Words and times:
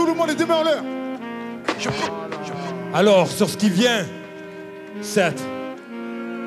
Tout 0.00 0.06
le 0.06 0.14
monde 0.14 0.30
est 0.30 0.38
l'air. 0.38 0.82
Alors, 2.94 3.28
sur 3.28 3.50
ce 3.50 3.56
qui 3.58 3.68
vient, 3.68 4.06
7, 5.02 5.38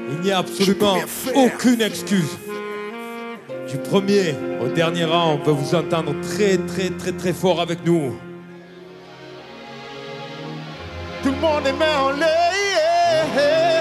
il 0.10 0.22
n'y 0.22 0.32
a 0.32 0.40
absolument 0.40 0.98
aucune 1.36 1.80
excuse. 1.82 2.36
Du 3.70 3.78
premier 3.78 4.34
au 4.60 4.70
dernier 4.70 5.06
rang, 5.06 5.34
on 5.34 5.38
veut 5.46 5.52
vous 5.52 5.76
entendre 5.76 6.16
très 6.22 6.58
très 6.58 6.90
très 6.90 7.12
très 7.12 7.32
fort 7.32 7.62
avec 7.62 7.86
nous. 7.86 8.18
Tout 11.22 11.30
le 11.30 11.38
monde 11.38 11.68
est 11.68 11.74
main 11.74 12.00
en 12.06 12.10
l'air. 12.10 13.73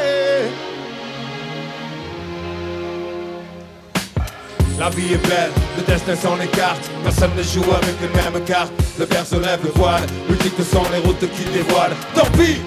La 4.82 4.90
vie 4.90 5.12
est 5.12 5.28
belle, 5.28 5.52
le 5.76 5.84
destin 5.84 6.16
s'en 6.16 6.40
écarte. 6.40 6.90
Personne 7.04 7.30
ne 7.36 7.42
joue 7.44 7.62
avec 7.72 7.94
les 8.00 8.08
mêmes 8.08 8.44
cartes. 8.44 8.72
Le 8.98 9.06
père 9.06 9.24
se 9.24 9.36
lève 9.36 9.60
le 9.62 9.70
voile, 9.76 10.02
multiples 10.28 10.64
sont 10.64 10.82
les 10.92 10.98
routes 10.98 11.20
qui 11.20 11.44
dévoilent. 11.52 11.94
Tant 12.16 12.26
pis! 12.36 12.60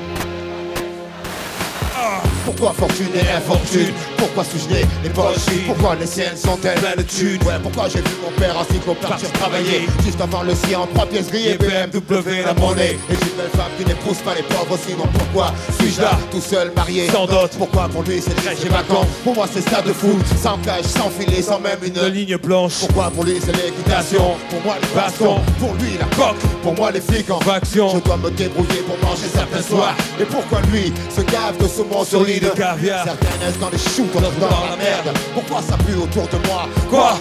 Pourquoi 2.46 2.72
fortune 2.72 3.10
et 3.14 3.36
infortune 3.36 3.94
Pourquoi 4.18 4.44
suis-je 4.44 4.74
né 4.74 4.86
les 5.04 5.10
poches 5.10 5.46
Pourquoi 5.68 5.96
les 5.96 6.08
siennes 6.08 6.38
sont-elles 6.38 6.80
de 6.98 7.04
thunes 7.04 7.42
Ouais, 7.46 7.60
pourquoi 7.62 7.88
j'ai 7.90 8.00
vu 8.00 8.16
mon 8.24 8.32
père 8.40 8.56
ainsi 8.60 8.80
qu'on 8.80 8.96
partir 8.96 9.32
travailler 9.34 9.88
Juste 10.04 10.20
avant 10.22 10.44
le 10.44 10.54
sien 10.56 10.80
en 10.80 10.88
trois 10.88 11.06
pièces 11.06 11.28
grillées 11.30 11.58
BMW 11.58 12.44
la 12.46 12.54
monnaie. 12.54 12.98
Et 13.10 13.14
une 13.14 13.36
belle 13.38 13.50
femme 13.54 13.72
qui 13.78 13.86
n'épouse 13.86 14.18
pas 14.18 14.36
les 14.36 14.44
pauvres 14.44 14.78
Sinon 14.86 15.08
pourquoi 15.14 15.54
suis-je 15.80 16.02
là 16.02 16.18
tout 16.32 16.42
seul 16.42 16.72
marié 16.76 17.10
Sans 17.10 17.26
dot. 17.26 17.52
Pourquoi 17.58 17.88
pour 17.90 18.04
lui 18.04 18.22
c'est 18.22 18.36
très 18.36 18.56
vacances 18.70 19.08
Pour 19.24 19.36
moi 19.36 19.48
c'est 19.52 19.62
stade 19.62 19.86
de 19.86 19.94
foot 19.94 20.24
Sans 20.42 20.58
cage, 20.60 20.86
sans 20.86 21.10
filet, 21.10 21.42
sans 21.42 21.60
même 21.60 21.80
une 21.84 21.98
Une 21.98 22.14
ligne 22.14 22.38
blanche, 22.38 22.80
Pourquoi 22.80 23.12
pour 23.12 23.24
lui 23.24 23.40
c'est 23.44 23.56
l'équitation 23.56 24.36
Pour 24.50 24.62
moi 24.64 24.76
les 24.82 24.96
bastons. 25.00 25.40
Pour 25.60 25.74
lui 25.76 25.98
la 26.00 26.06
coque. 26.16 26.38
Pour 26.64 26.74
moi 26.76 26.92
les 26.92 27.02
flics 27.02 27.30
en 27.30 27.40
Faction. 27.40 27.90
Je 27.96 28.00
dois 28.00 28.18
me 28.18 28.32
débrouiller 28.32 28.82
pour 28.88 28.98
manger 29.08 29.28
certains 29.34 29.62
soirs. 29.62 29.96
Et 30.20 30.26
pourquoi 30.26 30.62
lui 30.72 30.92
se 31.16 31.22
gave 31.22 31.58
de 31.60 31.68
saumon 31.68 32.04
sur 32.04 32.24
lit 32.24 32.40
de 32.40 32.50
caviar. 32.50 33.06
Certains 33.06 33.46
naissent 33.46 33.60
dans 33.60 33.70
les 33.70 33.78
choux, 33.78 34.05
dans 34.14 34.70
la 34.70 34.76
merde. 34.78 35.18
Pourquoi 35.34 35.62
ça 35.62 35.78
pue 35.78 35.96
autour 35.96 36.28
de 36.28 36.48
moi? 36.48 36.68
Quoi? 36.90 37.18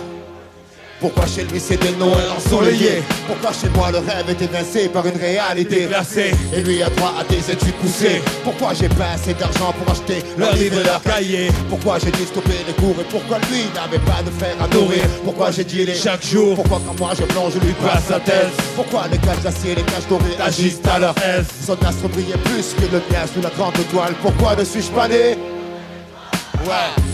Pourquoi 1.01 1.27
chez 1.27 1.43
lui 1.45 1.61
c'est 1.61 1.77
des 1.77 1.91
noms 1.97 2.13
ensoleillés 2.35 3.03
Pourquoi 3.27 3.51
chez 3.53 3.69
moi 3.71 3.91
le 3.91 3.99
rêve 3.99 4.25
est 4.31 4.41
évincé 4.43 4.89
par 4.89 5.05
une 5.07 5.17
réalité 5.17 5.81
Déclassée. 5.81 6.33
Et 6.57 6.63
lui 6.63 6.83
a 6.83 6.89
droit 6.89 7.13
à 7.21 7.25
des 7.25 7.51
études 7.51 7.75
poussées. 7.75 8.23
Pourquoi 8.43 8.73
j'ai 8.73 8.89
pas 8.89 9.11
assez 9.15 9.35
d'argent 9.35 9.75
pour 9.79 9.93
acheter 9.93 10.23
leur 10.39 10.55
livre 10.55 10.81
et 10.81 10.85
leur 10.85 11.03
cahier. 11.03 11.49
Pourquoi 11.69 11.99
j'ai 11.99 12.11
dû 12.11 12.25
stopper 12.25 12.57
les 12.67 12.73
cours 12.75 12.97
et 13.01 13.05
pourquoi 13.05 13.39
lui 13.51 13.65
n'avait 13.75 14.03
pas 14.05 14.23
de 14.23 14.31
fer 14.31 14.57
à 14.59 14.69
nourrir? 14.69 15.05
Pourquoi 15.25 15.51
j'ai 15.51 15.65
dit 15.65 15.85
les 15.85 15.95
Chaque 15.95 16.25
jour. 16.25 16.55
Pourquoi 16.55 16.81
quand 16.87 16.99
moi 16.99 17.13
je 17.19 17.25
plonge 17.25 17.53
je 17.55 17.59
lui 17.67 17.75
passe 17.75 18.05
sa 18.09 18.21
thèse. 18.21 18.55
Pourquoi 18.75 19.03
les 19.11 19.19
cages 19.19 19.41
d'acier 19.43 19.73
et 19.73 19.75
les 19.75 19.83
cages 19.83 20.09
dorées 20.09 20.37
agissent 20.43 20.81
à 20.91 20.99
leur 21.01 21.15
aise? 21.19 21.47
Son 21.67 21.75
astre 21.85 22.09
brillait 22.09 22.39
plus 22.45 22.75
que 22.75 22.91
le 22.91 23.03
mien 23.11 23.27
sous 23.35 23.43
la 23.43 23.51
grande 23.51 23.77
étoile 23.79 24.15
Pourquoi 24.23 24.57
ne 24.57 24.65
suis-je 24.65 24.91
pas 24.91 25.09
né? 25.09 25.37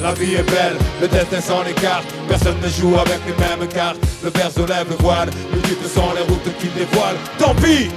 La 0.02 0.12
vie 0.12 0.34
est 0.34 0.50
belle, 0.50 0.76
le 1.00 1.08
destin 1.08 1.40
s'en 1.40 1.64
écarte. 1.64 2.04
Personne 2.28 2.56
ne 2.62 2.68
joue 2.68 2.96
avec 2.96 3.20
les 3.26 3.34
mêmes 3.34 3.68
cartes. 3.68 3.98
Le 4.22 4.30
verre 4.30 4.50
se 4.50 4.60
lève 4.60 4.86
le 4.88 4.96
voile, 4.96 5.30
multiples 5.52 5.88
sont 5.88 6.12
les 6.14 6.22
routes 6.22 6.58
qui 6.58 6.68
dévoilent. 6.68 7.16
Tant 7.38 7.54
pis! 7.54 7.90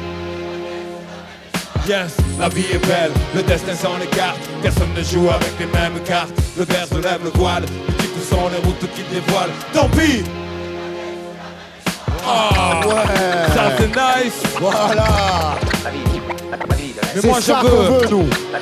Yes, 1.87 2.15
la 2.39 2.49
vie 2.49 2.65
est 2.71 2.85
belle, 2.87 3.11
le 3.35 3.43
destin 3.43 3.75
sans 3.75 3.97
les 3.99 4.07
cartes, 4.07 4.39
Personne 4.61 4.87
ne 4.95 5.03
joue 5.03 5.29
avec 5.29 5.51
les 5.59 5.65
mêmes 5.65 5.99
cartes. 6.05 6.31
Le 6.57 6.63
verre 6.63 6.87
se 6.87 6.95
lève 6.95 7.19
le 7.23 7.29
voile, 7.31 7.63
multiples 7.87 8.21
sont 8.29 8.49
les 8.49 8.65
routes 8.65 8.87
qui 8.95 9.03
dévoilent. 9.13 9.51
Tant 9.73 9.89
pis! 9.89 10.23
Oh 12.25 12.87
ouais 12.87 13.53
Ça 13.53 13.71
c'est 13.77 13.87
nice 13.87 14.43
Voilà 14.61 15.55
Mais 17.15 17.21
moi 17.21 17.39
j'en 17.45 17.61
veux. 17.61 18.07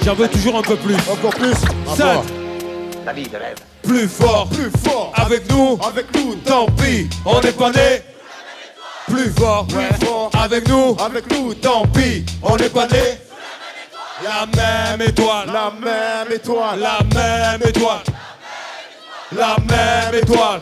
J'en 0.03 0.15
veux 0.15 0.27
toujours 0.27 0.57
un 0.57 0.63
peu 0.63 0.75
plus 0.77 0.95
Encore 1.11 1.35
plus 1.35 1.53
vie 3.13 3.27
de 3.27 3.37
rêve. 3.37 3.57
Plus 3.83 4.07
fort, 4.07 4.47
plus 4.49 4.71
fort, 4.83 5.11
avec 5.15 5.49
nous, 5.51 5.77
avec 5.85 6.15
nous, 6.15 6.35
tant 6.35 6.65
pis, 6.67 7.09
on 7.25 7.39
n'est 7.41 7.51
pas 7.51 7.71
né. 7.71 8.03
Plus 9.07 9.31
fort, 9.31 9.65
plus 9.67 10.05
fort, 10.05 10.29
avec 10.33 10.67
nous, 10.67 10.95
avec 11.03 11.31
nous, 11.31 11.53
tant 11.55 11.85
pis, 11.87 12.25
on 12.41 12.55
n'est 12.55 12.69
pas 12.69 12.87
né. 12.87 13.19
La 14.23 14.45
même 14.45 15.01
étoile, 15.01 15.49
la 15.51 15.71
même 15.71 16.31
étoile, 16.31 16.79
la 16.79 16.99
même 17.15 17.61
étoile, 17.67 18.03
la 19.35 19.55
même 19.57 20.21
étoile. 20.21 20.61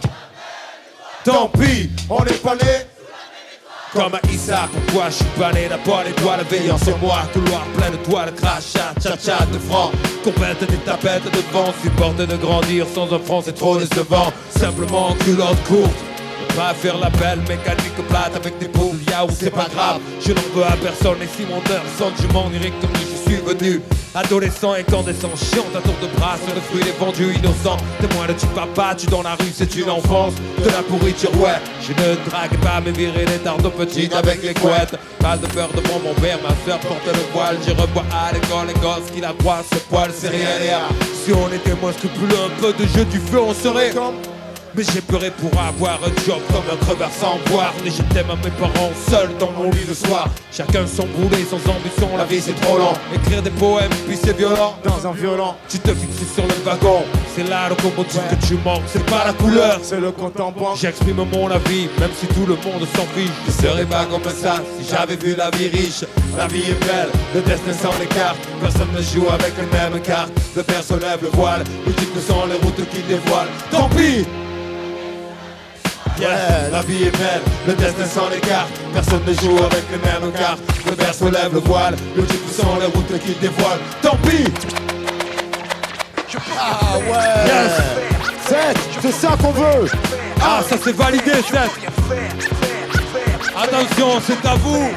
Tant 1.26 1.50
pis, 1.50 1.90
on 2.10 2.24
n'est 2.24 2.32
pas 2.34 2.56
né 2.56 2.89
comme 3.94 4.14
à 4.14 4.20
Issa, 4.32 4.70
pourquoi 4.72 5.10
je 5.10 5.16
suis 5.16 5.26
pas 5.38 5.52
né 5.52 5.68
d'abord 5.68 6.04
l'étoile 6.06 6.44
veillant 6.50 6.78
sur 6.78 6.98
moi, 7.00 7.20
couloir 7.34 7.64
plein 7.78 7.92
de 7.92 7.98
toiles, 7.98 8.34
crachat, 8.36 8.94
tcha 9.00 9.46
de 9.46 9.60
francs, 9.60 9.92
compète 10.24 10.60
des 10.70 10.78
tapettes 10.78 11.26
de 11.26 11.42
vent, 11.52 11.74
supporte 11.82 12.18
de 12.18 12.36
grandir 12.38 12.86
sans 12.94 13.12
un 13.14 13.20
franc, 13.20 13.42
c'est 13.44 13.56
trop 13.56 13.78
décevant, 13.78 14.32
simplement 14.50 15.16
culotte 15.26 15.62
courte. 15.68 15.98
Pas 16.56 16.74
faire 16.74 16.98
la 16.98 17.10
belle 17.10 17.40
mécanique 17.42 18.08
plate 18.10 18.36
avec 18.36 18.58
des 18.60 18.68
boules 18.68 19.00
yaourt, 19.10 19.32
c'est 19.38 19.52
pas 19.52 19.68
grave, 19.74 20.00
je 20.20 20.34
n'en 20.34 20.42
veux 20.54 20.64
à 20.64 20.76
personne 20.82 21.22
et 21.22 21.28
si 21.28 21.46
mon 21.46 21.58
heure 21.72 21.84
sonne, 21.98 22.14
je 22.20 22.28
m'en 22.34 22.50
irai 22.52 22.72
comme 22.82 22.92
je 22.96 23.32
suis 23.32 23.42
venu. 23.42 23.82
Adolescent 24.19 24.74
incandescent, 24.74 25.31
chiant 25.38 25.63
à 25.74 25.80
tour 25.80 25.96
de 26.02 26.07
bras 26.19 26.35
sur 26.46 26.53
le 26.53 26.59
fruit 26.59 26.84
des 26.84 26.91
vendus 26.91 27.34
innocents. 27.38 27.78
Témoin 28.02 28.28
de 28.28 28.34
tu 28.34 28.47
papa, 28.47 28.94
tu 28.94 29.07
dans 29.07 29.22
la 29.22 29.35
rue, 29.35 29.52
c'est 29.53 29.74
une 29.78 29.90
enfance. 29.90 30.34
De 30.62 30.69
la 30.69 30.84
pourriture, 30.84 31.31
ouais. 31.40 31.56
Je 31.81 31.94
ne 31.94 32.16
drague 32.30 32.57
pas, 32.57 32.81
mais 32.84 32.91
virer 32.91 33.25
les 33.25 33.38
tartes 33.38 33.69
petites 33.78 34.13
avec 34.13 34.44
les 34.44 34.53
couettes. 34.53 34.96
Pas 35.19 35.38
de 35.38 35.47
peur 35.47 35.69
devant 35.74 36.00
mon 36.03 36.13
père, 36.16 36.38
ma 36.44 36.53
soeur 36.66 36.80
porte 36.80 37.06
le 37.06 37.31
voile. 37.31 37.57
J'y 37.66 37.72
revois 37.72 38.03
à 38.12 38.34
l'école 38.34 38.68
les 38.68 38.74
gosses 38.81 39.09
qui 39.13 39.22
la 39.22 39.31
croient, 39.40 39.63
ce 39.72 39.80
poil, 39.90 40.12
c'est 40.13 40.30
rien, 40.30 40.50
rien. 40.59 40.81
Si 41.24 41.31
on 41.31 41.47
était 41.53 41.75
moins 41.81 41.94
scrupuleux, 41.94 42.36
un 42.46 42.62
peu 42.62 42.74
de 42.74 42.86
jeu 42.90 43.06
du 43.06 43.19
feu, 43.19 43.40
on 43.40 43.53
serait 43.53 43.91
comme. 43.91 44.16
Mais 44.75 44.84
j'ai 44.94 45.02
pleuré 45.02 45.31
pour 45.31 45.52
avoir 45.59 46.00
un 46.03 46.25
job 46.25 46.40
comme 46.47 46.63
un 46.72 46.85
creveur 46.85 47.09
sans 47.12 47.38
boire. 47.52 47.74
Mais 47.84 47.91
j'étais 47.91 48.19
à 48.19 48.35
mes 48.35 48.52
parents 48.52 48.91
seul 49.09 49.30
dans 49.40 49.52
mon 49.52 49.72
lit 49.72 49.85
le 49.88 49.94
soir. 49.94 50.30
Chacun 50.52 50.85
son 50.88 51.06
brûlé, 51.07 51.44
sans 51.44 51.57
ambition, 51.72 52.09
la 52.18 52.25
vie 52.25 52.41
c'est 52.41 52.59
trop 52.62 52.78
long 52.78 52.94
Écrire 53.13 53.41
des 53.41 53.50
poèmes, 53.52 53.91
puis 54.07 54.18
c'est 54.22 54.38
violent. 54.38 54.75
Dans 54.84 55.07
un 55.07 55.12
violent. 55.12 55.56
Tu 55.68 55.80
te 55.80 55.94
fixes 55.94 56.34
sur 56.34 56.44
le 56.44 56.53
wagon. 56.63 57.03
C'est 57.35 57.47
la 57.50 57.69
locomotive 57.69 58.22
que 58.30 58.47
tu 58.47 58.56
manques, 58.66 58.84
c'est 58.88 59.06
pas 59.06 59.25
la 59.25 59.34
couleur. 59.34 59.80
C'est 59.81 60.00
le 60.00 60.12
compte 60.12 60.40
en 60.40 60.52
banque 60.52 60.78
J'exprime 60.78 61.24
mon 61.31 61.50
avis, 61.50 61.90
même 62.00 62.12
si 62.19 62.28
tout 62.28 62.46
le 62.46 62.56
monde 62.56 62.88
s'en 62.96 63.06
fiche. 63.16 63.31
Je 63.47 63.51
serais 63.51 63.86
pas 63.86 64.06
comme 64.06 64.24
ça 64.31 64.56
si 64.78 64.88
j'avais 64.90 65.16
vu 65.16 65.36
la 65.36 65.50
vie 65.51 65.68
riche. 65.68 66.03
La 66.38 66.47
vie 66.47 66.62
est 66.62 66.86
belle, 66.86 67.09
le 67.34 67.41
destin 67.41 67.74
s'en 67.74 68.01
écarte 68.01 68.38
Personne 68.62 68.88
ne 68.96 69.01
joue 69.01 69.28
avec 69.30 69.53
les 69.57 69.66
mêmes 69.78 70.01
cartes. 70.01 70.31
Le 70.56 70.63
père 70.63 70.84
se 70.84 70.94
lève 70.94 71.19
le 71.22 71.30
voile, 71.30 71.63
multiples 71.86 72.19
sont 72.19 72.46
les 72.46 72.56
routes 72.56 72.90
qu'il 72.90 73.06
dévoile 73.07 73.47
Tant 73.72 73.90
pis 73.90 74.25
La 76.22 76.81
vie 76.81 77.03
est 77.03 77.18
belle, 77.18 77.41
le 77.66 77.74
destin 77.75 78.06
s'en 78.06 78.30
écarte. 78.30 78.69
Personne 78.94 79.22
ne 79.25 79.34
joue 79.34 79.57
avec 79.57 79.84
les 79.90 79.97
mêmes 79.97 80.34
cartes. 80.34 80.59
Le 80.85 80.91
père 80.91 81.13
se 81.13 81.24
lève 81.24 81.53
le 81.53 81.59
voile, 81.59 81.96
multiples 82.16 82.52
sont 82.52 82.78
les 82.78 82.88
routes 82.88 83.19
qu'il 83.24 83.40
dévoile 83.40 83.80
Tant 84.02 84.18
pis. 84.18 84.44
Ah 86.59 86.97
ouais. 86.97 87.46
Yes. 87.46 87.72
7 88.47 88.78
C'est 89.02 89.12
ça 89.12 89.38
qu'on 89.41 89.52
veut. 89.52 89.90
Ah, 90.41 90.62
ça 90.68 90.75
c'est 90.81 90.96
validé, 90.96 91.31
Seth 91.31 91.72
Attention, 93.56 94.22
c'est 94.25 94.46
à 94.46 94.56
vous. 94.56 94.90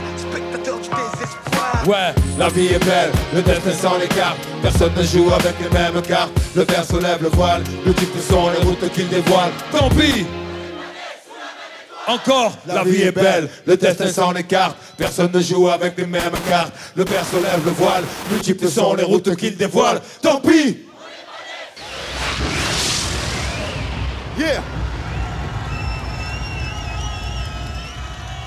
Ouais, 1.86 2.14
la 2.38 2.48
vie 2.48 2.66
est 2.66 2.84
belle, 2.84 3.10
le 3.34 3.42
destin 3.42 3.72
s'en 3.72 4.00
écarte. 4.00 4.38
Personne 4.60 4.92
ne 4.96 5.02
joue 5.02 5.30
avec 5.32 5.54
les 5.60 5.78
mêmes 5.78 6.02
cartes. 6.02 6.32
Le 6.56 6.64
père 6.64 6.84
se 6.84 6.96
lève 6.96 7.22
le 7.22 7.28
voile, 7.28 7.62
le 7.86 7.94
type 7.94 8.10
sont 8.28 8.50
les 8.50 8.64
routes 8.64 8.92
qu'il 8.92 9.08
dévoile 9.08 9.50
Tant 9.70 9.88
pis 9.88 10.26
encore, 12.08 12.56
la 12.66 12.82
vie 12.84 13.02
est 13.02 13.12
belle, 13.12 13.48
le 13.66 13.76
destin 13.76 14.08
s'en 14.10 14.34
écarte 14.34 14.76
Personne 14.96 15.30
ne 15.32 15.40
joue 15.40 15.68
avec 15.68 15.96
les 15.96 16.06
mêmes 16.06 16.32
cartes. 16.48 16.72
Le 16.96 17.04
père 17.04 17.24
se 17.24 17.36
lève 17.36 17.64
le 17.64 17.70
voile, 17.72 18.04
multiples 18.30 18.68
sont 18.68 18.94
les 18.94 19.04
routes 19.04 19.34
qu'il 19.36 19.56
dévoile. 19.56 20.00
Tant 20.20 20.40
pis! 20.40 20.78
Yeah. 24.38 24.62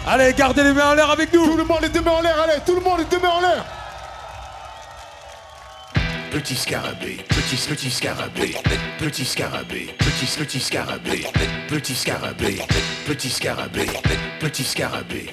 Allez, 0.07 0.34
gardez 0.34 0.63
les 0.63 0.74
mains 0.74 0.92
en 0.92 0.94
l'air 0.96 1.10
avec 1.10 1.34
nous. 1.34 1.46
Tout 1.46 1.57
le 1.57 1.63
monde 1.63 1.84
est 1.84 1.90
demain 1.90 2.12
en 2.12 2.22
l'air, 2.22 2.36
allez 2.44 2.62
Tout 2.66 2.75
le 2.75 2.81
monde 2.81 3.00
est 3.02 3.12
demain 3.12 3.30
en 3.30 3.42
l'air 3.42 3.66
Petit 6.36 6.56
scarabée, 6.58 7.18
petit 7.30 7.56
petit 7.56 7.90
scarabée, 7.90 8.56
petit 9.00 9.24
scarabée, 9.24 9.88
petit 9.98 10.26
petit 10.38 10.60
scarabée, 10.60 11.26
petit 11.70 11.96
scarabée, 11.96 12.58
petit 13.08 13.30
scarabée, 13.30 13.86
petit 14.42 14.64
scarabée, 14.66 15.26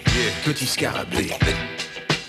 petit 0.44 0.64
scarabée. 0.64 1.30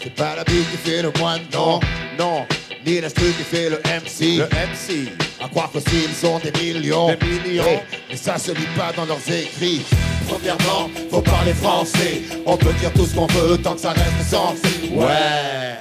C'est 0.02 0.16
pas 0.16 0.36
la 0.36 0.44
bille 0.44 0.66
qui 0.72 0.78
fait 0.78 1.04
le 1.04 1.12
moine, 1.20 1.42
non, 1.54 1.82
non 2.18 2.48
Ni 2.84 3.00
l'instru 3.00 3.26
qui 3.38 3.44
fait 3.44 3.70
le 3.70 3.78
MC 3.78 4.38
Le 4.40 4.46
MC 4.46 5.08
À 5.40 5.48
croire 5.50 5.72
que 5.72 5.80
s'ils 5.80 6.26
ont 6.26 6.40
des 6.40 6.52
millions, 6.60 7.16
Des 7.16 7.26
millions. 7.28 7.80
mais 8.10 8.18
ça 8.18 8.40
se 8.40 8.54
lit 8.54 8.68
pas 8.76 8.92
dans 8.92 9.06
leurs 9.06 9.32
écrits. 9.32 9.84
Premièrement, 10.28 10.90
faut 11.12 11.22
parler 11.22 11.54
français. 11.54 12.24
On 12.48 12.58
peut 12.58 12.74
dire 12.80 12.92
tout 12.94 13.06
ce 13.06 13.14
qu'on 13.14 13.28
veut 13.28 13.56
tant 13.60 13.76
que 13.76 13.82
ça 13.82 13.92
reste 13.92 14.32
sensé. 14.32 14.90
Ouais. 14.92 15.73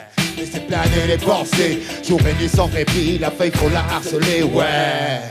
Laissez 0.42 0.58
planer 0.58 1.06
les 1.06 1.18
pensées. 1.18 1.78
Jour 2.04 2.18
et 2.26 2.34
nuit 2.42 2.48
sans 2.48 2.66
répit, 2.66 3.16
la 3.16 3.30
feuille 3.30 3.52
faut 3.54 3.68
la 3.68 3.84
harceler. 3.94 4.42
Ouais. 4.42 5.22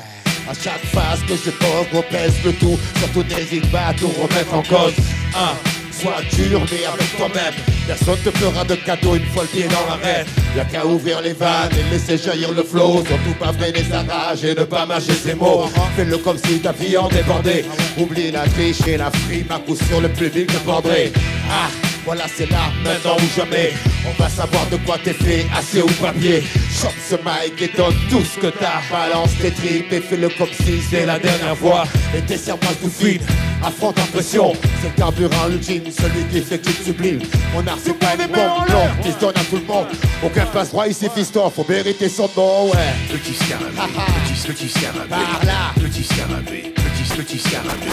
À 0.50 0.54
chaque 0.54 0.86
phase 0.86 1.20
que 1.28 1.34
je 1.36 1.52
pose, 1.52 1.86
on 1.94 2.02
pèse 2.04 2.36
le 2.46 2.54
tout. 2.54 2.80
Surtout 2.98 3.24
n'hésite 3.24 3.70
pas 3.72 3.88
à 3.88 3.94
tout 3.94 4.08
remettre 4.08 4.54
en 4.54 4.64
cause. 4.64 4.94
Un, 5.36 5.52
sois 5.92 6.22
dur 6.32 6.62
mais 6.72 6.86
avec 6.86 7.18
toi-même. 7.18 7.54
Personne 7.88 8.20
te 8.24 8.32
fera 8.38 8.64
de 8.64 8.76
cadeau 8.76 9.16
une 9.16 9.26
fois 9.34 9.44
le 9.44 9.50
pied 9.50 9.68
dans 9.68 9.86
l'arène. 9.86 10.26
Y'a 10.56 10.64
qu'à 10.64 10.86
ouvrir 10.86 11.20
les 11.20 11.34
vannes 11.34 11.72
et 11.78 11.94
laisser 11.94 12.18
jaillir 12.18 12.54
le 12.54 12.64
flot. 12.64 13.04
Surtout 13.06 13.38
pas 13.38 13.52
freiner 13.52 13.84
sa 13.84 14.04
rage 14.04 14.46
et 14.46 14.56
ne 14.56 14.64
pas 14.64 14.86
mâcher 14.86 15.12
ses 15.12 15.36
mots. 15.36 15.66
Fais-le 15.98 16.20
comme 16.20 16.38
si 16.38 16.62
ta 16.62 16.72
vie 16.72 16.96
en 16.96 17.10
débordait. 17.10 17.66
Oublie 17.98 18.32
la 18.32 18.48
triche 18.48 18.88
et 18.88 18.96
la 18.96 19.12
frime, 19.12 19.48
à 19.50 19.60
coup 19.60 19.76
sur 19.76 20.00
le 20.00 20.08
public 20.08 20.50
te. 20.54 21.12
Ah, 21.50 21.68
voilà 22.06 22.24
c'est 22.36 22.50
là, 22.50 22.72
maintenant 22.84 23.16
ou 23.18 23.40
jamais. 23.40 23.74
On 24.08 24.22
va 24.22 24.30
savoir 24.30 24.66
de 24.68 24.78
quoi 24.78 24.98
t'es 25.04 25.14
fait, 25.14 25.46
assez 25.58 25.82
ou 25.82 25.88
papier. 26.02 26.44
Chope 26.82 26.92
ce 27.10 27.16
mic 27.16 27.62
et 27.62 27.78
donne 27.78 27.94
tout 28.10 28.24
ce 28.24 28.40
que 28.40 28.48
t'as. 28.48 28.82
Balance 28.92 29.32
tes 29.42 29.52
tripes 29.52 29.92
et 29.94 30.02
fais-le 30.02 30.30
comme 30.30 30.48
si 30.64 30.82
c'est 30.90 31.06
la 31.06 31.20
dernière 31.20 31.56
fois. 31.58 31.84
Et 32.16 32.22
tes 32.22 32.38
serpents 32.38 32.74
tout 32.82 32.90
fine, 32.90 33.22
affronte 33.64 33.98
la 33.98 34.06
pression. 34.06 34.54
C'est 34.82 34.88
le 34.90 34.94
carburant 34.98 35.50
ultime, 35.50 35.84
celui 35.92 36.24
qui 36.32 36.42
fait 36.42 36.58
te 36.58 36.72
sublimes. 36.84 37.22
Mon 37.54 37.66
art 37.68 37.78
c'est 37.84 37.98
pas 37.98 38.14
une 38.16 38.28
bombe, 38.28 38.70
non, 38.70 38.90
qui 39.04 39.12
se 39.12 39.20
donne 39.20 39.36
à 39.38 39.44
tout 39.44 39.58
le 39.58 39.66
monde. 39.66 39.88
Aucun 40.24 40.46
passe 40.48 40.70
droit 40.72 40.88
ici, 40.88 41.08
fiston, 41.14 41.50
faut 41.52 41.66
mériter 41.70 42.10
son 42.10 42.30
nom, 42.36 42.72
ouais. 42.72 42.78
Petit 43.12 43.34
scarabée, 43.36 43.66
Ah, 43.80 43.86
ah. 43.98 44.02
petit, 44.28 44.48
petit 44.52 44.70
scarabée, 44.70 45.10
Par 45.10 45.46
là. 45.46 45.72
petit 45.76 46.04
scarabée, 46.04 46.74
petit, 46.76 47.16
petit 47.16 47.40
scarabée, 47.40 47.92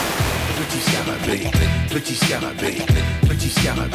petit 0.78 0.90
scarabée, 0.90 1.50
petit 1.90 2.14
scarabée, 2.14 2.76
petit 3.28 3.50
scarabée, 3.50 3.90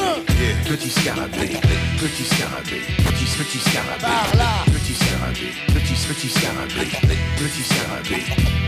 petit 0.68 0.90
scarabée, 0.90 1.60
petit 2.00 2.24
scarabée, 2.26 2.82
petit, 3.06 3.26
petit 3.38 3.60
scarabée, 3.60 4.08
petit 4.72 4.94
scarabée, 4.94 5.54
petit, 5.68 5.94
petit 6.08 6.30
scarabée, 6.30 6.90
petit 7.38 7.64
scarabée, 7.64 8.24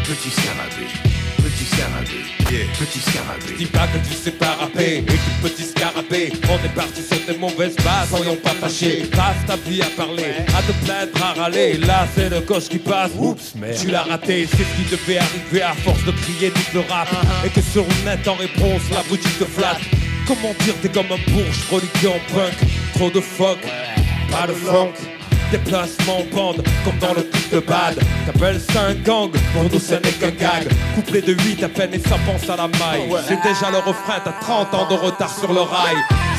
petit 0.05 0.29
scarabée, 0.29 1.24
petit 1.55 1.65
scarabée, 1.65 2.51
yeah, 2.51 2.65
petit 2.77 2.99
scarabée. 2.99 3.55
Dis 3.57 3.65
pas 3.65 3.87
que 3.87 3.97
tu 4.07 4.13
sais 4.13 4.31
pas 4.31 4.55
rapper, 4.59 4.97
écoute 4.97 5.19
petit 5.41 5.63
scarabée. 5.63 6.33
On 6.49 6.65
est 6.65 6.75
parti 6.75 7.01
sur 7.01 7.25
des 7.25 7.37
mauvaises 7.37 7.75
bases, 7.77 8.09
soyons 8.09 8.35
pas 8.35 8.51
fâchés. 8.51 9.03
Passe 9.11 9.45
ta 9.47 9.55
vie 9.55 9.81
à 9.81 9.85
parler, 9.97 10.43
à 10.47 10.61
te 10.61 10.71
plaindre, 10.85 11.23
à 11.23 11.41
râler. 11.41 11.77
Là 11.77 12.07
c'est 12.13 12.29
le 12.29 12.41
coche 12.41 12.67
qui 12.67 12.77
passe, 12.77 13.11
oups, 13.17 13.53
tu 13.79 13.87
l'as 13.87 14.03
raté 14.03 14.47
C'est 14.49 14.57
ce 14.57 14.75
qui 14.75 14.91
devait 14.91 15.17
arriver 15.17 15.61
à 15.61 15.73
force 15.73 16.03
de 16.03 16.11
crier 16.11 16.49
nique 16.49 16.73
le 16.73 16.81
rap 16.81 17.07
Et 17.45 17.49
que 17.49 17.61
sur 17.61 17.83
une 17.83 18.05
net 18.05 18.27
en 18.27 18.35
réponse, 18.35 18.81
la 18.91 19.03
boutique 19.03 19.39
te 19.39 19.45
flatte. 19.45 19.81
Comment 20.27 20.53
dire, 20.63 20.73
t'es 20.81 20.89
comme 20.89 21.05
un 21.05 21.31
bourge, 21.31 21.59
reliqué 21.71 22.07
en 22.07 22.33
punk. 22.33 22.55
Trop 22.93 23.09
de 23.09 23.21
fuck, 23.21 23.59
pas 24.31 24.47
de 24.47 24.53
funk 24.53 25.14
Déplacement 25.51 26.19
en 26.19 26.35
bande, 26.35 26.63
comme 26.83 26.97
dans 26.99 27.13
le 27.13 27.21
clip 27.21 27.53
de 27.53 27.59
Bad. 27.59 27.99
T'appelles 28.25 28.59
ça 28.59 28.81
un 28.89 28.93
gang, 28.95 29.31
pour 29.53 29.63
nous 29.63 29.79
ce 29.79 29.95
n'est 29.95 30.11
qu'un 30.11 30.31
gag. 30.31 30.67
Couplé 30.95 31.21
de 31.21 31.33
8 31.33 31.63
à 31.63 31.69
peine 31.69 31.93
et 31.93 31.99
ça 31.99 32.17
pense 32.25 32.49
à 32.49 32.55
la 32.55 32.67
maille. 32.67 33.07
C'est 33.27 33.41
déjà 33.41 33.69
le 33.71 33.77
refrain, 33.77 34.19
t'as 34.23 34.31
30 34.31 34.73
ans 34.73 34.87
de 34.89 34.95
retard 34.95 35.33
sur 35.37 35.53
le 35.53 35.61
rail 35.61 35.95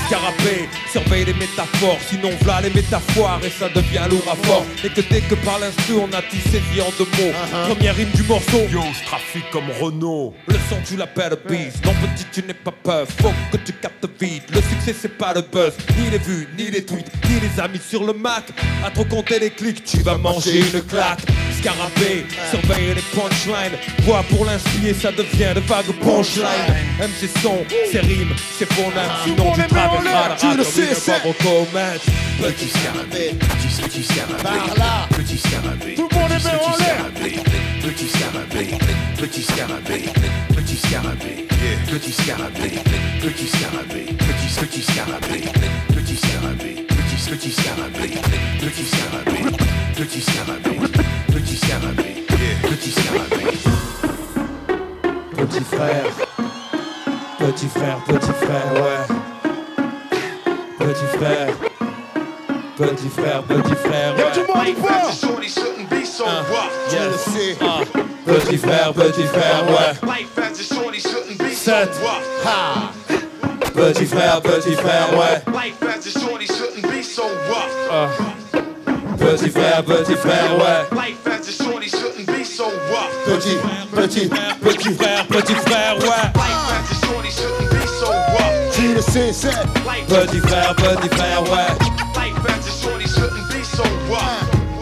Scarabée, 0.07 0.69
surveille 0.93 1.25
les 1.25 1.35
métaphores 1.35 1.99
Sinon 2.09 2.31
v'là 2.43 2.61
les 2.61 2.71
métaphores 2.71 3.41
et 3.45 3.51
ça 3.51 3.69
devient 3.69 4.07
lourd 4.09 4.25
à 4.31 4.37
fort. 4.47 4.65
Et 4.85 4.89
que 4.89 5.01
dès 5.01 5.21
que 5.21 5.35
par 5.35 5.59
l'instru 5.59 5.95
on 5.95 6.13
a 6.17 6.23
tissé 6.23 6.63
vie 6.73 6.81
en 6.81 6.93
deux 6.97 7.09
mots. 7.19 7.33
Première 7.69 7.97
rime 7.97 8.11
du 8.15 8.23
morceau. 8.23 8.63
Yo, 8.71 8.83
je 8.93 9.05
trafique 9.05 9.51
comme 9.51 9.69
Renault. 9.81 10.33
le 10.47 10.55
son 10.69 10.77
tu 10.87 10.97
l'appelles 10.97 11.37
bise. 11.49 11.75
Non 11.85 11.93
petit 11.93 12.25
tu 12.33 12.47
n'es 12.47 12.55
pas 12.55 12.71
peur 12.71 13.07
Faut 13.21 13.33
que 13.51 13.57
tu 13.57 13.73
captes 13.73 14.07
vite. 14.21 14.45
Le 14.51 14.61
succès 14.63 14.95
c'est 14.99 15.17
pas 15.19 15.35
le 15.35 15.43
buzz. 15.43 15.75
Ni 15.99 16.11
les 16.11 16.19
vues, 16.19 16.49
ni 16.57 16.71
les 16.71 16.85
tweets, 16.85 17.11
ni 17.29 17.41
les 17.41 17.61
amis 17.61 17.81
sur 17.85 18.05
le 18.05 18.13
Mac. 18.13 18.45
À 18.85 18.91
trop 18.91 19.05
compter 19.05 19.41
les 19.41 19.51
clics 19.51 19.83
tu 19.85 19.99
vas 19.99 20.17
manger 20.17 20.61
une 20.61 20.83
claque. 20.83 21.23
Scarabée, 21.59 22.27
surveille 22.51 22.95
les 22.95 23.03
punchlines. 23.19 23.79
Bois 24.05 24.25
pour 24.29 24.45
l'inspirer 24.45 24.95
ça 24.95 25.11
devient 25.11 25.53
de 25.55 25.61
vagues 25.61 25.93
punchlines. 26.01 27.11
Ses 27.19 27.29
sons, 27.41 27.65
ses 27.91 28.01
rimes, 28.01 28.35
ses 28.59 28.67
phonèmes 28.67 29.11
Sinon 29.25 29.53
tu 29.55 29.67
traverseras 29.67 29.96
Tu 30.39 30.57
le 30.57 30.65
sais, 30.65 30.95
c'est- 30.95 31.13
Petit 32.39 32.69
scarabée, 32.69 33.35
petit, 33.39 33.83
petit 33.83 34.03
scarabée, 34.05 34.43
Par 34.43 34.77
là. 34.77 35.09
petit 35.17 35.39
scarabée, 35.39 35.95
Tout 35.95 36.09
le 36.11 36.19
monde 36.19 36.31
est 36.33 36.35
petit, 36.37 36.45
bien 36.45 36.59
en 36.59 36.71
petit 36.71 36.83
l'air. 36.83 36.97
scarabée, 36.97 37.43
petit 37.83 38.09
scarabée, 38.09 38.79
petit 39.17 39.43
scarabée, 39.43 40.05
petit 40.55 40.77
scarabée, 40.77 41.47
petit 41.89 42.13
scarabée, 42.13 42.83
petit 43.23 43.47
scarabée, 43.49 44.07
petit, 44.19 44.55
petit 44.61 44.83
scarabée, 44.83 45.45
petit 45.95 46.17
scarabée, 46.17 46.87
petit, 46.87 47.31
petit 47.31 47.53
scarabée, 47.53 48.21
petit 48.61 48.85
scarabée, 48.85 49.51
petit 49.97 50.21
scarabée, 50.21 50.79
petit 51.33 51.57
scarabée, 51.57 52.27
petit 52.69 52.91
scarabée. 52.91 53.57
Petit 55.37 55.61
frère, 55.65 56.05
petit 57.39 57.69
frère, 57.69 57.99
petit 58.07 58.33
frère, 58.45 58.73
ouais. 58.75 59.16
Petit 60.87 61.19
frère, 61.19 61.49
petit 62.79 63.09
frère, 63.09 63.43
petit 63.43 63.75
frère, 63.75 64.15
ouais. 64.15 64.23
Ah, 64.25 64.31
Tu 66.89 66.97
le 66.97 67.11
yes. 67.11 67.21
sais. 67.25 67.57
Ah, 67.61 67.81
Petit 68.25 68.57
frère, 68.57 68.93
petit 68.95 69.25
frère, 69.25 69.65
ouais. 69.69 69.95
Sept. 71.53 71.91
Ha! 72.45 72.93
Petit 73.75 74.07
frère, 74.07 74.41
petit 74.41 74.75
frère, 74.75 75.09
ouais. 75.19 75.43
Ah. 77.91 78.09
Petit 79.19 79.51
frère, 79.51 79.83
petit 79.83 80.15
frère, 80.15 80.57
ouais. 80.57 80.83
Petit, 83.25 83.57
petit, 83.93 84.31
Petit 84.63 84.95
frère, 84.95 85.27
petit 85.27 85.55
frère, 85.55 85.99
ouais. 85.99 86.31
Le. 88.97 89.03
Petit 90.09 90.41
frère, 90.41 90.75
petit 90.75 91.09
frère, 91.17 91.43
ouais. 91.43 91.87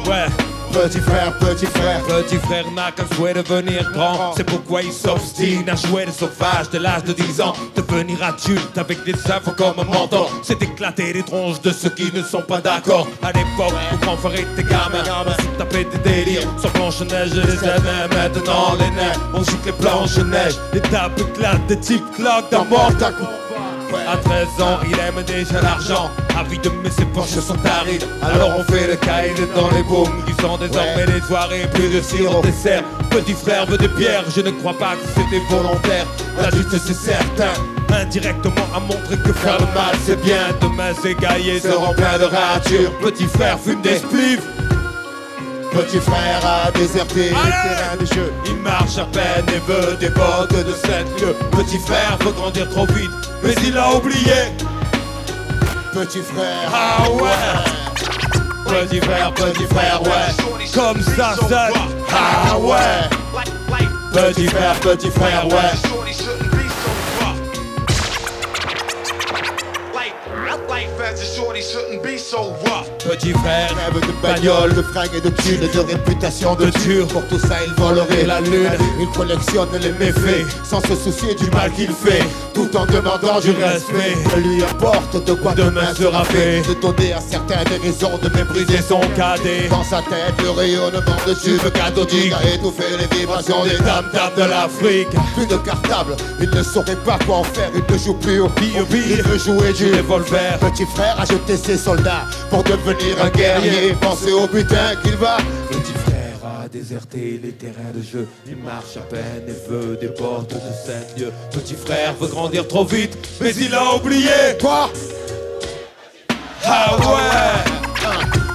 Ouais. 0.06 0.26
Petit 0.72 0.98
frère, 1.00 1.38
petit 1.38 1.66
frère. 1.66 2.02
Petit 2.02 2.36
frère 2.36 2.64
n'a 2.72 2.90
qu'un 2.90 3.06
souhait 3.14 3.32
de 3.32 3.42
devenir 3.42 3.90
grand. 3.92 4.34
C'est 4.36 4.44
pourquoi 4.44 4.82
il 4.82 4.92
s'obstine 4.92 5.68
à 5.68 5.76
jouer 5.76 6.04
le 6.04 6.12
sauvage 6.12 6.68
de 6.72 6.78
l'âge 6.78 7.04
de 7.04 7.12
10 7.12 7.40
ans. 7.40 7.54
Devenir 7.76 8.22
adulte 8.22 8.76
avec 8.76 9.04
des 9.04 9.14
infos 9.30 9.52
comme 9.56 9.78
un 9.78 9.84
mentor 9.84 10.30
C'est 10.42 10.60
éclater 10.62 11.12
les 11.12 11.22
tronches 11.22 11.60
de 11.62 11.70
ceux 11.70 11.90
qui 11.90 12.12
ne 12.12 12.22
sont 12.22 12.42
pas 12.42 12.60
d'accord. 12.60 13.06
À 13.22 13.28
l'époque 13.28 13.74
où 13.92 13.96
grand 13.98 14.16
frère 14.16 14.40
était 14.40 14.64
gamin 14.64 15.04
se 15.38 15.58
tapait 15.58 15.84
des 15.84 15.98
délires 15.98 16.48
sur 16.60 16.70
Blanche-Neige 16.72 17.32
et 17.32 17.46
les 17.46 17.64
aimait 17.64 18.08
Maintenant 18.14 18.74
les 18.78 18.90
nains, 18.90 19.12
on 19.32 19.44
gicle 19.44 19.66
les 19.66 19.72
Blanche-Neige. 19.72 20.54
Les 20.72 20.80
tapes 20.80 21.18
éclatent 21.18 21.66
des 21.68 21.78
types 21.78 22.04
cloques 22.16 22.50
dans 22.50 22.64
Mortal 22.64 23.14
Kombat 23.14 23.43
à 24.06 24.16
13 24.16 24.62
ans, 24.62 24.78
il 24.86 24.98
aime 24.98 25.22
déjà 25.24 25.60
l'argent. 25.60 26.10
Avide, 26.38 26.70
mais 26.82 26.90
ses 26.90 27.04
poches 27.06 27.28
sont 27.28 27.56
arides. 27.64 28.04
Alors 28.22 28.58
on 28.58 28.64
fait 28.72 28.86
le 28.88 28.96
caïd 28.96 29.36
dans 29.54 29.70
les 29.70 29.82
baumes 29.82 30.24
qui 30.26 30.32
sont 30.42 30.56
désormais 30.56 31.06
des 31.06 31.20
soirées. 31.26 31.66
Plus 31.72 31.88
de 31.90 32.00
sirop 32.00 32.42
dessert. 32.42 32.82
Petit 33.10 33.34
frère 33.34 33.66
veut 33.66 33.78
des 33.78 33.88
pierres. 33.88 34.24
Je 34.34 34.40
ne 34.40 34.50
crois 34.50 34.76
pas 34.76 34.94
que 34.94 35.06
c'était 35.14 35.42
volontaire. 35.48 36.06
La 36.40 36.50
justice 36.50 36.82
c'est 36.86 37.12
certain. 37.12 37.52
Indirectement 37.92 38.66
à 38.74 38.80
montrer 38.80 39.16
que 39.16 39.32
faire 39.32 39.58
le 39.58 39.66
mal 39.66 39.94
c'est 40.04 40.20
bien. 40.20 40.48
Demain 40.60 40.92
c'est 41.00 41.14
gaillé, 41.14 41.60
seront 41.60 41.94
plein 41.94 42.18
de 42.18 42.24
ratures. 42.24 42.92
Petit 42.98 43.26
frère 43.26 43.58
fume 43.60 43.82
des 43.82 43.98
spliffs. 43.98 44.53
Petit 45.74 45.98
frère 45.98 46.40
a 46.46 46.70
déserté 46.70 47.30
le 47.30 47.34
terrain 47.34 47.96
de 47.98 48.06
jeu. 48.06 48.32
Il 48.46 48.56
marche 48.58 48.96
à 48.96 49.06
peine 49.06 49.44
et 49.48 49.58
veut 49.70 49.96
des 49.96 50.08
bottes 50.08 50.52
de 50.52 50.72
7 50.72 51.20
lieues. 51.20 51.34
Petit 51.50 51.78
frère 51.78 52.16
veut 52.20 52.30
grandir 52.30 52.68
trop 52.68 52.86
vite, 52.86 53.10
mais 53.42 53.54
il 53.66 53.76
a 53.76 53.92
oublié. 53.92 54.52
Petit 55.92 56.22
frère. 56.22 56.70
Ah 56.72 57.10
ouais 57.10 58.82
Petit 58.86 59.00
frère, 59.00 59.32
petit 59.34 59.64
frère, 59.64 60.00
ouais 60.02 60.68
Comme 60.72 61.02
ça 61.02 61.34
sonne 61.36 61.80
Ah 62.12 62.56
ouais 62.56 63.08
Petit 64.12 64.46
frère, 64.46 64.74
petit 64.80 65.10
frère, 65.10 65.46
ouais 65.48 65.94
as 71.14 71.20
a 71.20 71.36
shorty 71.36 71.60
shouldn't 71.60 71.90
be 71.90 71.93
so 72.24 72.54
rough. 72.64 72.88
Petit 73.04 73.32
frère, 73.32 73.70
Rêve 73.76 74.00
de 74.00 74.12
bagnole, 74.22 74.74
de 74.74 74.82
fringues 74.82 75.14
et 75.14 75.20
de 75.20 75.28
thunes, 75.28 75.68
de 75.72 75.80
réputation 75.80 76.54
de 76.54 76.70
dur. 76.84 77.06
Pour 77.08 77.26
tout 77.28 77.38
ça, 77.38 77.56
il 77.66 77.72
volerait 77.74 78.24
la 78.24 78.40
lune. 78.40 78.70
Il 78.98 79.08
collectionne 79.08 79.68
les 79.78 79.92
méfaits 79.92 80.46
sans 80.64 80.80
se 80.80 80.94
soucier 80.94 81.34
du 81.34 81.50
mal 81.50 81.70
qu'il 81.72 81.90
fait, 81.90 82.24
tout 82.54 82.74
en 82.76 82.86
demandant 82.86 83.40
du 83.40 83.50
respect. 83.50 84.16
Que 84.32 84.40
lui 84.40 84.64
importe 84.64 85.22
de 85.22 85.34
quoi 85.34 85.52
demain 85.52 85.94
sera 85.94 86.24
fait. 86.24 86.62
De 86.62 86.74
donner 86.80 87.12
à 87.12 87.20
certains 87.20 87.62
des 87.64 87.76
raisons 87.76 88.18
de 88.22 88.28
mépriser 88.30 88.80
son 88.80 89.00
cadet. 89.16 89.68
Dans 89.68 89.84
sa 89.84 89.98
tête, 89.98 90.40
le 90.42 90.50
rayonnement 90.50 91.20
de 91.26 91.34
tube 91.34 91.72
cathodique 91.74 92.32
a 92.32 92.54
étouffé 92.54 92.84
les 92.98 93.18
vibrations 93.18 93.64
des 93.64 93.78
dames 93.84 94.08
Dame 94.14 94.32
de 94.36 94.50
l'Afrique, 94.50 95.08
Plus 95.34 95.46
de 95.46 95.56
cartable, 95.56 96.16
il 96.40 96.48
ne 96.48 96.62
saurait 96.62 96.96
pas 96.96 97.18
quoi 97.26 97.38
en 97.38 97.44
faire. 97.44 97.70
Il 97.74 97.92
ne 97.92 97.98
joue 97.98 98.14
plus 98.14 98.40
au 98.40 98.48
pire. 98.48 98.84
il 98.92 99.22
veut 99.22 99.38
jouer 99.38 99.72
du 99.72 99.92
revolver. 99.94 100.58
Petit 100.58 100.86
frère 100.86 101.20
a 101.20 101.24
jeté 101.26 101.56
ses 101.56 101.76
soldats 101.76 102.13
pour 102.50 102.62
devenir 102.62 103.22
un 103.22 103.30
guerrier. 103.30 103.94
Pensez 104.00 104.32
au 104.32 104.46
butin 104.46 104.94
qu'il 105.02 105.16
va. 105.16 105.36
Petit 105.70 105.92
frère 105.92 106.62
a 106.64 106.68
déserté 106.68 107.40
les 107.42 107.52
terrains 107.52 107.92
de 107.94 108.02
jeu. 108.02 108.28
Il 108.46 108.56
marche 108.56 108.96
à 108.96 109.00
peine 109.00 109.44
et 109.48 109.70
veut 109.70 109.96
des 110.00 110.08
portes 110.08 110.52
de 110.54 110.58
saint 110.58 111.04
lieux. 111.18 111.32
Petit 111.50 111.74
frère 111.74 112.14
veut 112.20 112.28
grandir 112.28 112.66
trop 112.68 112.84
vite, 112.84 113.16
mais 113.40 113.54
il 113.54 113.74
a 113.74 113.94
oublié. 113.94 114.56
Quoi? 114.60 114.90
Ah 116.66 116.96
ouais 116.96 117.72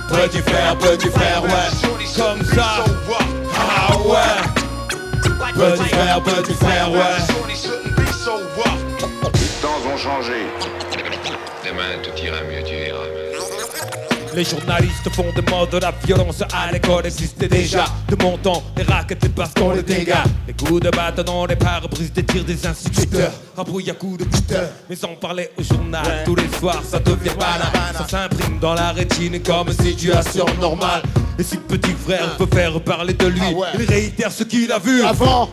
Petit 0.09 0.39
frère, 0.39 0.75
petit 0.77 1.09
frère, 1.09 1.43
ouais 1.43 1.91
Comme 2.17 2.43
ça 2.45 2.83
Ah 3.55 3.97
ouais 3.97 4.59
Petit 5.53 5.89
frère, 5.89 6.21
petit 6.23 6.53
frère, 6.53 6.91
ouais. 6.91 6.99
Les 9.33 9.61
temps 9.61 9.91
ont 9.93 9.97
changé. 9.97 10.47
Demain 11.65 12.01
tout 12.01 12.23
ira 12.23 12.37
mieux, 12.43 12.63
tu 12.63 12.75
verras. 12.75 13.28
Les 14.35 14.43
journalistes 14.43 15.09
font 15.11 15.25
des 15.35 15.51
modes 15.51 15.71
de 15.71 15.77
la 15.77 15.91
violence 16.05 16.41
à 16.53 16.71
l'école 16.71 17.05
existait 17.05 17.47
déjà. 17.47 17.85
De 18.07 18.15
mon 18.23 18.37
temps, 18.37 18.63
les 18.77 18.83
raquettes 18.83 19.25
et 19.25 19.29
bastons, 19.29 19.71
les 19.71 19.81
dégâts 19.81 20.13
Les 20.47 20.53
coups 20.53 20.81
de 20.81 20.89
bâton 20.89 21.23
dans 21.23 21.45
les 21.45 21.55
pare-brises 21.55 22.13
des 22.13 22.23
tirs 22.23 22.43
des 22.43 22.65
instituteurs 22.65 23.31
Embrouille 23.57 23.89
à 23.89 23.93
coups 23.93 24.19
de 24.19 24.23
cutter 24.25 24.61
Mais 24.89 24.95
sans 24.95 25.15
parler 25.15 25.49
au 25.57 25.63
journal. 25.63 26.23
Tous 26.25 26.35
les 26.35 26.47
soirs 26.59 26.83
ça 26.83 26.99
devient 26.99 27.35
banal. 27.37 27.67
Ça 27.97 28.07
s'imprime 28.07 28.59
dans 28.59 28.73
la 28.73 28.91
rétine 28.91 29.41
comme 29.41 29.71
situation 29.71 30.45
normale. 30.61 31.01
Et 31.37 31.43
si 31.43 31.57
petit 31.57 31.95
frère 32.05 32.37
peut 32.37 32.47
faire 32.53 32.79
parler 32.81 33.13
de 33.13 33.25
lui 33.27 33.41
Ah 33.43 33.51
ouais. 33.51 33.67
Il 33.79 33.85
réitère 33.85 34.31
ce 34.31 34.43
qu'il 34.43 34.71
a 34.71 34.79
vu. 34.79 35.03
Avant 35.03 35.49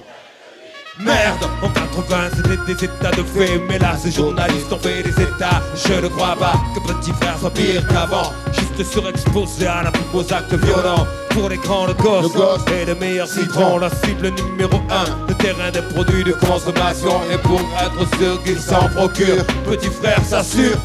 Merde, 0.99 1.45
en 1.62 1.69
80 1.69 2.31
c'était 2.37 2.75
des 2.75 2.85
états 2.85 3.11
de 3.11 3.23
fait. 3.23 3.61
Mais 3.69 3.79
là 3.79 3.97
ces 4.03 4.11
journalistes 4.11 4.73
ont 4.73 4.79
fait 4.79 5.03
des 5.03 5.11
états. 5.11 5.61
Je 5.75 6.00
ne 6.00 6.09
crois 6.09 6.37
pas 6.37 6.55
que 6.75 6.81
petit 6.93 7.12
frère 7.12 7.37
soit 7.38 7.50
pire 7.50 7.87
qu'avant. 7.88 8.33
Juste 8.53 8.91
surexposé 8.93 9.67
à 9.67 9.83
la 9.85 9.91
plus 9.91 10.05
beaux 10.12 10.25
actes 10.33 10.55
violents. 10.55 11.07
Pour 11.31 11.50
les 11.50 11.59
grands 11.59 11.87
le 11.87 11.93
gosse, 11.93 12.23
Le 12.23 12.29
gosse. 12.31 12.61
et 12.81 12.87
le 12.87 12.95
meilleur 12.95 13.29
citron. 13.29 13.76
La 13.79 13.91
cible 13.91 14.31
numéro 14.31 14.81
1 14.91 15.26
Le 15.29 15.35
terrain 15.35 15.71
des 15.71 15.83
produits 15.83 16.25
de 16.25 16.33
consommation. 16.33 17.21
Et 17.31 17.37
pour 17.38 17.61
être 17.61 18.19
sûr 18.19 18.43
qu'il 18.43 18.59
s'en 18.59 18.88
procure 18.88 19.45
Petit 19.69 19.91
frère 19.91 20.25
s'assure. 20.25 20.76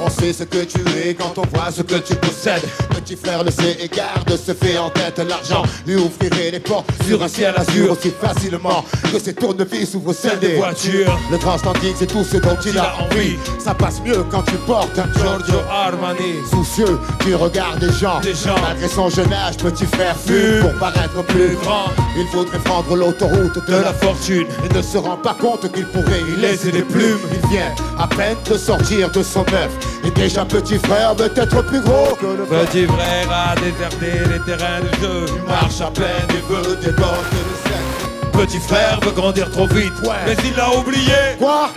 On 0.00 0.08
sait 0.10 0.32
ce 0.32 0.44
que 0.44 0.64
tu 0.64 0.80
es 1.04 1.14
quand 1.14 1.32
on 1.38 1.46
voit 1.56 1.70
ce 1.72 1.82
que 1.82 1.96
tu 1.96 2.14
possèdes. 2.16 2.62
Petit 3.02 3.16
frère 3.16 3.42
le 3.42 3.50
sait 3.50 3.78
et 3.82 3.88
garde 3.88 4.30
se 4.36 4.54
fait 4.54 4.78
en 4.78 4.88
tête 4.88 5.18
l'argent. 5.28 5.64
Lui 5.86 5.96
ouvrirait 5.96 6.52
les 6.52 6.60
portes 6.60 6.88
sur 7.04 7.20
un 7.20 7.26
ciel 7.26 7.52
azur 7.56 7.90
aussi 7.90 8.10
facilement 8.10 8.84
que 9.10 9.18
ses 9.18 9.34
tournevis 9.34 9.92
ouvrent 9.96 10.12
celles 10.12 10.38
des 10.38 10.54
voitures. 10.54 11.18
Le 11.28 11.36
transatlantique, 11.36 11.96
c'est 11.98 12.06
tout 12.06 12.22
ce 12.22 12.36
dont 12.36 12.56
il 12.64 12.78
a 12.78 12.94
envie. 13.00 13.36
Ça 13.58 13.74
passe 13.74 14.00
mieux 14.04 14.24
quand 14.30 14.42
tu 14.42 14.54
portes 14.68 14.96
un 15.00 15.18
Giorgio 15.18 15.58
Armani 15.68 16.34
Soucieux 16.48 16.96
du 17.24 17.34
regard 17.34 17.76
des 17.78 17.92
gens. 17.92 18.20
Des 18.20 18.34
gens. 18.34 18.54
Malgré 18.62 18.86
son 18.86 19.10
jeune 19.10 19.32
âge, 19.32 19.56
petit 19.56 19.86
frère 19.86 20.16
fume 20.16 20.60
pour 20.60 20.78
paraître 20.78 21.24
plus 21.24 21.56
grand. 21.56 21.86
Il 22.16 22.26
voudrait 22.26 22.58
prendre 22.60 22.94
l'autoroute 22.94 23.66
de, 23.66 23.72
de 23.72 23.82
la 23.82 23.92
fortune 23.94 24.46
et 24.64 24.72
ne 24.72 24.80
se 24.80 24.98
rend 24.98 25.16
pas 25.16 25.34
compte 25.40 25.72
qu'il 25.72 25.86
pourrait 25.86 26.22
y 26.36 26.40
laisser 26.40 26.70
des 26.70 26.82
plumes. 26.82 27.18
Il 27.32 27.48
vient 27.50 27.74
à 27.98 28.06
peine 28.06 28.36
de 28.48 28.56
sortir 28.56 29.10
de 29.10 29.24
son 29.24 29.40
œuf. 29.40 29.72
Et 30.04 30.10
déjà 30.10 30.44
petit 30.44 30.78
frère 30.78 31.14
veut 31.14 31.32
être 31.36 31.62
plus 31.62 31.80
gros 31.80 32.14
que 32.20 32.26
le 32.26 32.44
Petit 32.44 32.86
frère 32.86 33.30
a 33.30 33.54
déserté 33.54 34.18
les 34.30 34.40
terrains 34.40 34.80
de 34.80 35.00
jeu 35.00 35.26
Il 35.36 35.42
marche 35.48 35.80
à 35.80 35.90
peine 35.90 36.28
et 36.30 36.52
veut 36.52 36.76
des 36.76 36.90
bottes 36.92 37.06
de. 37.32 38.38
Petit 38.38 38.58
frère 38.58 38.98
veut 39.00 39.12
grandir 39.12 39.50
trop 39.50 39.66
vite 39.66 39.92
Ouais. 40.02 40.16
Mais 40.26 40.36
il 40.44 40.56
l'a 40.56 40.74
oublié. 40.74 41.36
Quoi? 41.38 41.70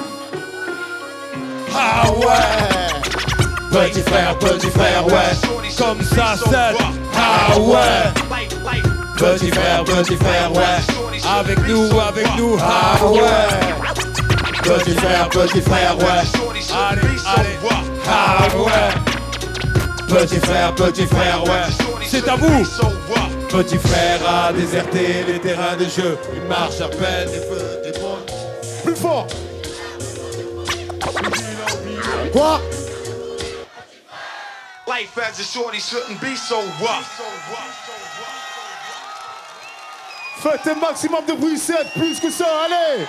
Ah 1.75 2.10
ouais. 2.12 2.96
Petit 3.72 4.01
frère, 4.01 4.38
petit 4.39 4.70
frère, 4.70 5.05
ouais. 5.05 5.13
Comme 5.77 6.01
ça, 6.01 6.36
c'est 6.38 6.55
Ah 7.17 7.60
ouais. 7.60 8.79
Petit 9.17 9.51
frère, 9.51 9.84
petit 9.84 10.15
frère, 10.15 10.51
ouais. 10.53 11.20
Avec 11.39 11.67
nous, 11.67 11.89
avec 12.00 12.27
nous, 12.38 12.58
ah 12.62 13.05
ouais. 13.05 13.20
Petit 14.63 14.96
frère, 14.96 15.29
petit 15.29 15.62
frère, 15.62 15.98
ouais. 15.98 16.05
Allez, 16.74 17.01
allez, 17.38 17.95
ah 18.08 18.48
ouais. 18.56 19.16
Petit 20.08 20.40
frère, 20.40 20.74
petit 20.76 21.06
frère, 21.08 21.44
ouais. 21.44 21.86
C'est 22.06 22.28
à 22.28 22.36
vous. 22.36 22.64
Petit 23.50 23.78
frère 23.78 24.20
a 24.28 24.54
déserté 24.54 25.24
les 25.28 25.40
terrains 25.40 25.76
de 25.76 25.86
jeu. 25.86 26.18
Il 26.34 26.42
marche 26.44 26.82
à 26.82 26.88
peine 26.88 27.30
et 27.30 27.92
des 27.92 28.00
bonnes 28.00 28.26
Plus 28.84 28.96
fort. 28.96 29.28
Quoi? 32.32 32.60
Life 34.88 35.18
as 35.18 35.40
a 35.40 35.44
shorty 35.44 35.80
shouldn't 35.80 36.22
be 36.22 36.36
so 36.36 36.58
rough. 36.80 37.22
Faites 40.42 40.68
un 40.68 40.80
maximum 40.80 41.26
de 41.26 41.34
bruit, 41.34 41.58
c'est 41.58 41.92
plus 41.94 42.20
que 42.20 42.30
ça, 42.30 42.46
allez 42.66 43.06